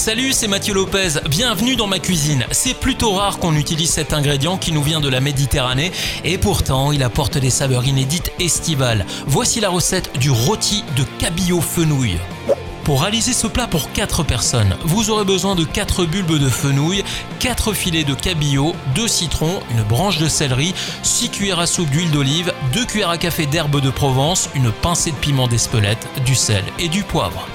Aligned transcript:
Salut, 0.00 0.32
c'est 0.32 0.48
Mathieu 0.48 0.72
Lopez. 0.72 1.20
Bienvenue 1.28 1.76
dans 1.76 1.86
ma 1.86 1.98
cuisine. 1.98 2.46
C'est 2.52 2.72
plutôt 2.72 3.12
rare 3.12 3.38
qu'on 3.38 3.54
utilise 3.54 3.90
cet 3.90 4.14
ingrédient 4.14 4.56
qui 4.56 4.72
nous 4.72 4.82
vient 4.82 4.98
de 4.98 5.10
la 5.10 5.20
Méditerranée 5.20 5.92
et 6.24 6.38
pourtant 6.38 6.90
il 6.90 7.02
apporte 7.02 7.36
des 7.36 7.50
saveurs 7.50 7.84
inédites 7.84 8.32
estivales. 8.40 9.04
Voici 9.26 9.60
la 9.60 9.68
recette 9.68 10.18
du 10.18 10.30
rôti 10.30 10.84
de 10.96 11.04
cabillaud 11.18 11.60
fenouil. 11.60 12.16
Pour 12.84 13.02
réaliser 13.02 13.34
ce 13.34 13.46
plat 13.46 13.66
pour 13.66 13.92
4 13.92 14.22
personnes, 14.22 14.74
vous 14.84 15.10
aurez 15.10 15.26
besoin 15.26 15.54
de 15.54 15.64
4 15.64 16.06
bulbes 16.06 16.38
de 16.38 16.48
fenouil, 16.48 17.04
4 17.38 17.74
filets 17.74 18.04
de 18.04 18.14
cabillaud, 18.14 18.74
2 18.94 19.06
citrons, 19.06 19.60
une 19.70 19.82
branche 19.82 20.16
de 20.16 20.28
céleri, 20.28 20.74
6 21.02 21.28
cuillères 21.28 21.60
à 21.60 21.66
soupe 21.66 21.90
d'huile 21.90 22.10
d'olive, 22.10 22.54
2 22.72 22.86
cuillères 22.86 23.10
à 23.10 23.18
café 23.18 23.44
d'herbe 23.44 23.82
de 23.82 23.90
Provence, 23.90 24.48
une 24.54 24.72
pincée 24.72 25.10
de 25.10 25.16
piment 25.16 25.46
d'Espelette, 25.46 26.08
du 26.24 26.34
sel 26.34 26.64
et 26.78 26.88
du 26.88 27.02
poivre. 27.02 27.46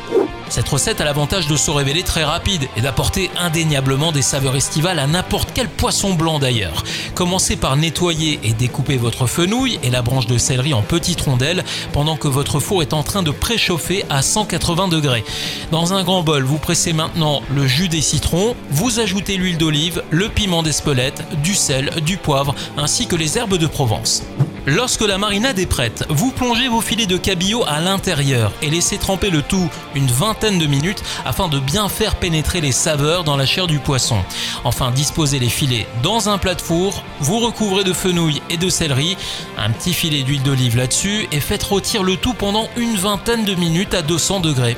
Cette 0.49 0.70
recette 0.70 1.02
a 1.02 1.05
l'avantage 1.05 1.48
de 1.48 1.58
se 1.58 1.72
révéler 1.72 2.04
très 2.04 2.23
rapide 2.23 2.67
et 2.77 2.81
d'apporter 2.81 3.31
indéniablement 3.38 4.12
des 4.12 4.22
saveurs 4.22 4.55
estivales 4.55 4.99
à 4.99 5.08
n'importe 5.08 5.49
quel 5.54 5.68
poisson 5.68 6.13
blanc 6.13 6.40
d'ailleurs. 6.40 6.84
Commencez 7.13 7.55
par 7.55 7.76
nettoyer 7.76 8.40
et 8.44 8.54
découper 8.54 8.98
votre 8.98 9.27
fenouil 9.27 9.80
et 9.84 9.90
la 9.90 10.02
branche 10.02 10.27
de 10.27 10.38
céleri 10.38 10.73
en 10.73 10.81
petites 10.81 11.21
rondelles 11.21 11.63
pendant 11.94 12.16
que 12.16 12.27
votre 12.27 12.59
four 12.59 12.81
est 12.81 12.94
en 12.94 13.04
train 13.04 13.23
de 13.23 13.31
préchauffer 13.31 14.05
à 14.09 14.21
180 14.21 14.87
degrés. 14.87 15.26
Dans 15.71 15.93
un 15.93 16.04
grand 16.04 16.24
bol, 16.24 16.43
vous 16.43 16.57
pressez 16.57 16.93
maintenant 16.93 17.41
le 17.54 17.68
jus 17.68 17.90
des 17.90 18.02
citrons, 18.02 18.55
vous 18.70 18.99
ajoutez 18.99 19.37
l'huile 19.37 19.57
d'olive, 19.57 20.04
le 20.12 20.30
piment 20.30 20.63
d'Espelette, 20.63 21.24
du 21.41 21.55
sel, 21.55 21.90
du 22.05 22.18
poivre 22.18 22.55
ainsi 22.77 23.07
que 23.07 23.15
les 23.15 23.37
herbes 23.37 23.57
de 23.57 23.68
Provence. 23.68 24.24
Lorsque 24.68 25.02
la 25.02 25.20
marinade 25.20 25.60
est 25.60 25.68
prête, 25.68 26.05
vous 26.10 26.32
plongez 26.32 26.68
vos 26.68 26.82
filets 26.82 27.05
de 27.05 27.18
cabillaud 27.18 27.63
à 27.68 27.80
l'intérieur 27.82 28.52
et 28.63 28.71
laissez 28.71 28.98
tremper 28.98 29.30
le 29.30 29.44
tout 29.44 29.70
une 29.94 30.08
vingtaine 30.08 30.58
de 30.58 30.66
minutes 30.66 31.04
afin 31.24 31.48
de 31.49 31.60
bien 31.60 31.88
faire 31.88 32.16
pénétrer 32.16 32.62
les 32.62 32.71
saveurs 32.71 33.24
dans 33.24 33.38
la 33.38 33.46
chair 33.46 33.68
du 33.68 33.77
poisson. 33.77 34.18
Enfin, 34.63 34.90
disposez 34.90 35.38
les 35.38 35.49
filets 35.49 35.86
dans 36.02 36.30
un 36.30 36.40
plat 36.40 36.55
de 36.55 36.62
four, 36.62 37.04
vous 37.20 37.38
recouvrez 37.38 37.84
de 37.84 37.93
fenouil 37.93 38.41
et 38.49 38.58
de 38.58 38.70
céleri, 38.70 39.18
un 39.55 39.70
petit 39.70 39.93
filet 39.93 40.24
d'huile 40.24 40.41
d'olive 40.41 40.77
là-dessus 40.77 41.27
et 41.32 41.41
faites 41.41 41.63
rôtir 41.63 42.02
le 42.02 42.18
tout 42.18 42.34
pendant 42.34 42.68
une 42.76 42.96
vingtaine 42.96 43.46
de 43.46 43.54
minutes 43.54 43.93
à 43.93 44.02
200 44.02 44.40
degrés. 44.40 44.77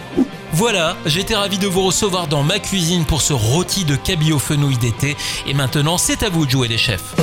Voilà, 0.52 0.98
j'étais 1.06 1.36
ravi 1.36 1.60
de 1.60 1.68
vous 1.68 1.84
recevoir 1.84 2.28
dans 2.28 2.44
ma 2.44 2.60
cuisine 2.60 3.06
pour 3.06 3.22
ce 3.22 3.32
rôti 3.32 3.86
de 3.86 3.96
cabillaud 3.96 4.40
fenouil 4.40 4.78
d'été 4.78 5.16
et 5.46 5.54
maintenant 5.54 5.98
c'est 5.98 6.24
à 6.24 6.30
vous 6.30 6.46
de 6.46 6.52
jouer 6.52 6.68
les 6.68 6.78
chefs. 6.78 7.16